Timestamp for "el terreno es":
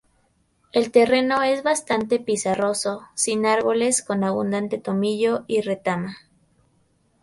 0.71-1.61